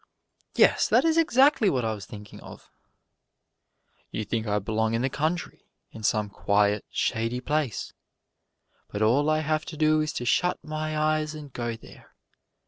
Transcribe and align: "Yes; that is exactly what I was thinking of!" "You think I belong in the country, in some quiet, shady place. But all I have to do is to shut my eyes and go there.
"Yes; 0.55 0.87
that 0.89 1.05
is 1.05 1.15
exactly 1.15 1.69
what 1.69 1.85
I 1.85 1.93
was 1.93 2.07
thinking 2.07 2.39
of!" 2.39 2.71
"You 4.09 4.25
think 4.25 4.47
I 4.47 4.57
belong 4.57 4.95
in 4.95 5.03
the 5.03 5.11
country, 5.11 5.67
in 5.91 6.01
some 6.01 6.27
quiet, 6.27 6.85
shady 6.89 7.39
place. 7.39 7.93
But 8.87 9.03
all 9.03 9.29
I 9.29 9.41
have 9.41 9.63
to 9.65 9.77
do 9.77 10.01
is 10.01 10.11
to 10.13 10.25
shut 10.25 10.57
my 10.63 10.97
eyes 10.97 11.35
and 11.35 11.53
go 11.53 11.75
there. 11.75 12.15